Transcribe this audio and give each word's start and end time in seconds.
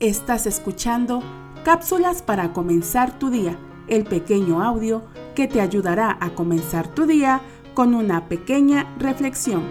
Estás 0.00 0.46
escuchando 0.46 1.22
Cápsulas 1.64 2.20
para 2.20 2.52
comenzar 2.52 3.16
tu 3.16 3.30
día, 3.30 3.56
el 3.86 4.02
pequeño 4.04 4.60
audio 4.60 5.04
que 5.36 5.46
te 5.46 5.60
ayudará 5.60 6.18
a 6.20 6.30
comenzar 6.30 6.88
tu 6.88 7.06
día 7.06 7.40
con 7.74 7.94
una 7.94 8.28
pequeña 8.28 8.92
reflexión. 8.98 9.62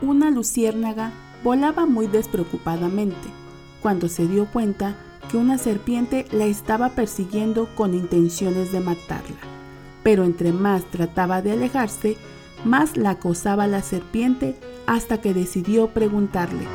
Una 0.00 0.30
luciérnaga 0.30 1.10
volaba 1.42 1.84
muy 1.84 2.06
despreocupadamente 2.06 3.28
cuando 3.82 4.08
se 4.08 4.28
dio 4.28 4.46
cuenta 4.46 4.94
que 5.28 5.36
una 5.36 5.58
serpiente 5.58 6.26
la 6.30 6.44
estaba 6.44 6.90
persiguiendo 6.90 7.68
con 7.74 7.92
intenciones 7.92 8.70
de 8.70 8.78
matarla. 8.78 9.36
Pero 10.04 10.22
entre 10.22 10.52
más 10.52 10.84
trataba 10.84 11.42
de 11.42 11.52
alejarse, 11.52 12.16
más 12.64 12.96
la 12.96 13.10
acosaba 13.10 13.66
la 13.66 13.82
serpiente 13.82 14.56
hasta 14.86 15.20
que 15.20 15.34
decidió 15.34 15.88
preguntarle. 15.88 16.66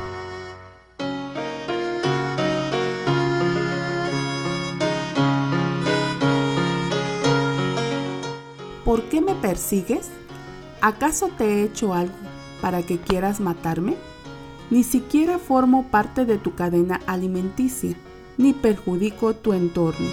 ¿Por 8.84 9.04
qué 9.04 9.20
me 9.20 9.34
persigues? 9.36 10.10
¿Acaso 10.80 11.30
te 11.36 11.44
he 11.44 11.62
hecho 11.62 11.94
algo 11.94 12.14
para 12.60 12.82
que 12.82 12.98
quieras 12.98 13.38
matarme? 13.38 13.96
Ni 14.70 14.82
siquiera 14.82 15.38
formo 15.38 15.86
parte 15.90 16.24
de 16.24 16.38
tu 16.38 16.54
cadena 16.54 17.00
alimenticia, 17.06 17.94
ni 18.36 18.52
perjudico 18.52 19.34
tu 19.34 19.52
entorno. 19.52 20.08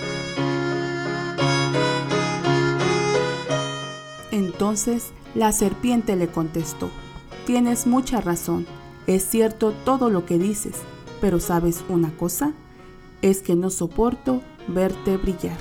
Entonces 4.31 5.11
la 5.37 5.51
serpiente 5.51 6.15
le 6.15 6.27
contestó, 6.27 6.89
Tienes 7.45 7.85
mucha 7.85 8.19
razón, 8.19 8.65
es 9.05 9.23
cierto 9.23 9.71
todo 9.85 10.09
lo 10.09 10.25
que 10.25 10.39
dices, 10.39 10.75
pero 11.21 11.39
¿sabes 11.39 11.85
una 11.87 12.09
cosa? 12.17 12.53
Es 13.21 13.41
que 13.41 13.55
no 13.55 13.69
soporto 13.69 14.41
verte 14.67 15.15
brillar. 15.15 15.55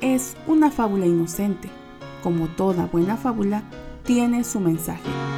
Es 0.00 0.36
una 0.46 0.70
fábula 0.70 1.06
inocente. 1.06 1.70
Como 2.22 2.48
toda 2.48 2.86
buena 2.86 3.16
fábula, 3.16 3.62
tiene 4.04 4.44
su 4.44 4.60
mensaje. 4.60 5.31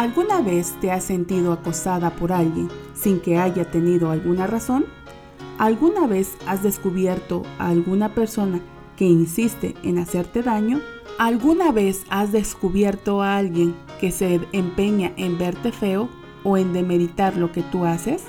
¿Alguna 0.00 0.40
vez 0.40 0.76
te 0.80 0.90
has 0.90 1.04
sentido 1.04 1.52
acosada 1.52 2.08
por 2.16 2.32
alguien 2.32 2.70
sin 2.94 3.20
que 3.20 3.36
haya 3.36 3.70
tenido 3.70 4.10
alguna 4.10 4.46
razón? 4.46 4.86
¿Alguna 5.58 6.06
vez 6.06 6.38
has 6.46 6.62
descubierto 6.62 7.42
a 7.58 7.68
alguna 7.68 8.14
persona 8.14 8.62
que 8.96 9.04
insiste 9.04 9.74
en 9.82 9.98
hacerte 9.98 10.42
daño? 10.42 10.80
¿Alguna 11.18 11.70
vez 11.70 12.06
has 12.08 12.32
descubierto 12.32 13.20
a 13.20 13.36
alguien 13.36 13.74
que 14.00 14.10
se 14.10 14.40
empeña 14.52 15.12
en 15.18 15.36
verte 15.36 15.70
feo 15.70 16.08
o 16.44 16.56
en 16.56 16.72
demeritar 16.72 17.36
lo 17.36 17.52
que 17.52 17.60
tú 17.60 17.84
haces? 17.84 18.24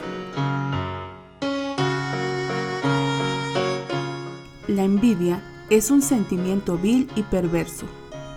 La 4.67 4.83
envidia 4.83 5.41
es 5.69 5.89
un 5.89 6.01
sentimiento 6.01 6.77
vil 6.77 7.09
y 7.15 7.23
perverso, 7.23 7.85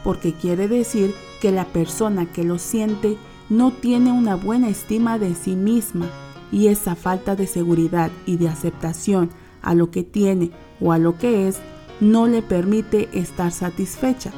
porque 0.05 0.35
quiere 0.35 0.69
decir 0.69 1.15
que 1.41 1.51
la 1.51 1.65
persona 1.65 2.27
que 2.27 2.45
lo 2.45 2.59
siente 2.59 3.17
no 3.49 3.73
tiene 3.73 4.13
una 4.13 4.37
buena 4.37 4.69
estima 4.69 5.19
de 5.19 5.35
sí 5.35 5.57
misma 5.57 6.07
y 6.53 6.69
esa 6.69 6.95
falta 6.95 7.35
de 7.35 7.47
seguridad 7.47 8.13
y 8.27 8.37
de 8.37 8.49
aceptación 8.49 9.31
a 9.63 9.75
lo 9.75 9.91
que 9.91 10.05
tiene 10.05 10.53
o 10.81 10.93
a 10.93 10.99
lo 10.99 11.19
que 11.19 11.49
es 11.49 11.59
no 12.01 12.27
le 12.27 12.43
permite 12.43 13.09
estar 13.13 13.51
satisfecha. 13.51 14.31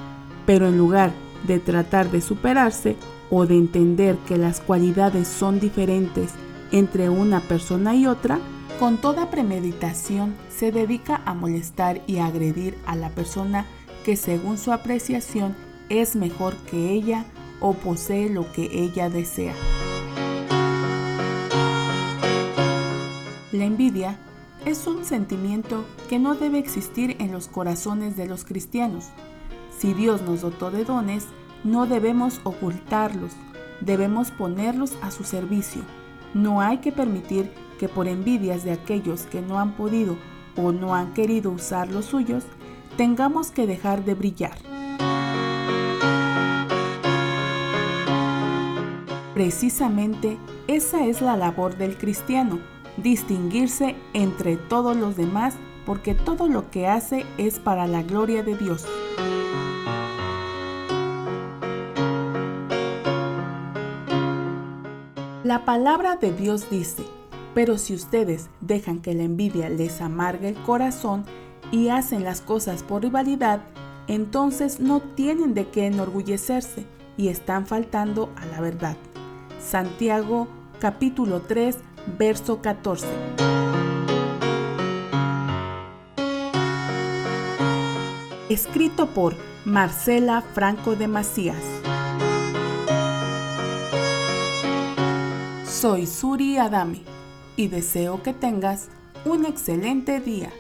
Pero 0.47 0.69
en 0.69 0.78
lugar 0.78 1.12
de 1.47 1.59
tratar 1.59 2.10
de 2.10 2.21
superarse 2.21 2.97
o 3.31 3.44
de 3.47 3.56
entender 3.56 4.16
que 4.28 4.38
las 4.38 4.60
cualidades 4.60 5.26
son 5.26 5.59
diferentes 5.59 6.32
entre 6.71 7.09
una 7.09 7.41
persona 7.41 7.94
y 7.94 8.06
otra, 8.06 8.38
con 8.78 8.99
toda 8.99 9.31
premeditación 9.31 10.34
se 10.49 10.71
dedica 10.71 11.22
a 11.25 11.34
molestar 11.34 12.03
y 12.06 12.19
a 12.19 12.26
agredir 12.26 12.76
a 12.87 12.94
la 12.94 13.10
persona 13.10 13.66
que 14.06 14.15
según 14.15 14.56
su 14.56 14.71
apreciación 14.71 15.56
es 15.89 16.15
mejor 16.15 16.55
que 16.59 16.93
ella 16.93 17.25
o 17.59 17.75
posee 17.75 18.31
lo 18.31 18.53
que 18.53 18.71
ella 18.71 19.11
desea. 19.11 19.53
La 23.50 23.65
envidia 23.65 24.17
es 24.65 24.87
un 24.87 25.05
sentimiento 25.05 25.84
que 26.09 26.21
no 26.21 26.37
debe 26.37 26.61
existir 26.61 27.17
en 27.19 27.33
los 27.33 27.49
corazones 27.49 28.17
de 28.17 28.27
los 28.27 28.44
cristianos. 28.44 29.06
Si 29.77 29.93
Dios 29.93 30.23
nos 30.23 30.43
dotó 30.43 30.71
de 30.71 30.84
dones, 30.84 31.27
no 31.65 31.87
debemos 31.87 32.41
ocultarlos, 32.44 33.33
debemos 33.81 34.31
ponerlos 34.31 34.93
a 35.03 35.11
su 35.11 35.25
servicio. 35.25 35.83
No 36.33 36.61
hay 36.61 36.78
que 36.78 36.93
permitir 36.93 37.50
que 37.81 37.88
por 37.88 38.06
envidias 38.06 38.62
de 38.62 38.71
aquellos 38.71 39.23
que 39.23 39.43
no 39.43 39.59
han 39.59 39.73
podido 39.73 40.17
o 40.56 40.71
no 40.71 40.94
han 40.94 41.12
querido 41.12 41.50
usar 41.50 41.91
los 41.91 42.05
suyos, 42.05 42.44
tengamos 42.97 43.51
que 43.51 43.67
dejar 43.67 44.05
de 44.05 44.15
brillar. 44.15 44.57
Precisamente 49.34 50.39
esa 50.67 51.05
es 51.05 51.21
la 51.21 51.37
labor 51.37 51.77
del 51.77 51.99
cristiano, 51.99 52.59
distinguirse 52.97 53.95
entre 54.15 54.56
todos 54.56 54.97
los 54.97 55.17
demás 55.17 55.55
porque 55.85 56.15
todo 56.15 56.49
lo 56.49 56.71
que 56.71 56.89
hace 56.89 57.25
es 57.39 57.59
para 57.59 57.87
la 57.87 58.03
gloria 58.03 58.43
de 58.43 58.56
Dios. 58.56 58.87
La 65.45 65.65
palabra 65.65 66.17
de 66.17 66.33
Dios 66.33 66.69
dice, 66.71 67.05
pero 67.55 67.79
si 67.79 67.95
ustedes 67.95 68.51
dejan 68.61 69.01
que 69.01 69.15
la 69.15 69.23
envidia 69.23 69.69
les 69.69 70.01
amargue 70.01 70.49
el 70.49 70.56
corazón 70.56 71.25
y 71.71 71.88
hacen 71.88 72.25
las 72.25 72.41
cosas 72.41 72.82
por 72.82 73.03
rivalidad, 73.03 73.60
entonces 74.06 74.81
no 74.81 75.00
tienen 75.00 75.54
de 75.54 75.69
qué 75.69 75.87
enorgullecerse 75.87 76.87
y 77.16 77.28
están 77.28 77.66
faltando 77.66 78.31
a 78.37 78.47
la 78.47 78.60
verdad. 78.60 78.97
Santiago 79.60 80.49
capítulo 80.78 81.43
3, 81.43 81.76
verso 82.19 82.60
14. 82.60 83.06
Escrito 88.49 89.09
por 89.09 89.34
Marcela 89.65 90.41
Franco 90.41 90.94
de 90.94 91.09
Macías. 91.09 91.62
Soy 95.69 96.06
Suri 96.06 96.56
Adame 96.56 97.03
y 97.56 97.69
deseo 97.69 98.22
que 98.22 98.32
tengas 98.32 98.88
un 99.25 99.44
excelente 99.44 100.21
día. 100.21 100.50